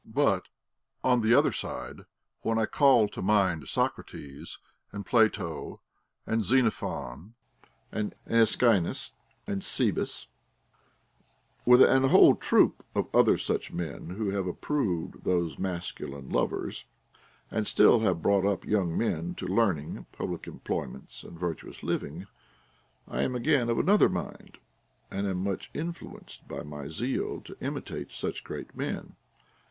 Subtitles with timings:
[0.03, 0.47] But,
[1.03, 2.05] on the other side,
[2.43, 4.57] Avhen I call to mind Socrates,
[4.91, 5.79] and Plato,
[6.25, 7.35] and Xenophon,
[7.91, 9.11] and Aeschines,
[9.45, 10.25] and Cebes,
[11.67, 16.85] with an whole troop of other such men, who have approA^d those masculine loves,
[17.51, 22.25] and still have brought up young men to learning, public employments, and virtuous living,
[23.07, 24.57] I am again of another mind,
[25.11, 29.15] and am much influenced by my zeal to imitate such great men.